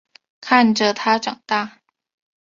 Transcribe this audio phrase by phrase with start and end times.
[0.39, 1.81] 看着他长大